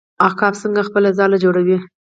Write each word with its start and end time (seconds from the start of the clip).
عقاب 0.25 0.53
څنګه 0.63 0.81
خپله 0.87 1.09
ځاله 1.17 1.37
جوړوي؟ 1.43 1.77